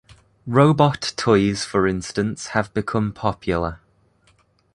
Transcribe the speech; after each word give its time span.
Robot 0.47 1.13
toys 1.15 1.63
for 1.63 1.85
instance 1.85 2.47
have 2.57 2.73
become 2.73 3.13
popular. 3.13 3.81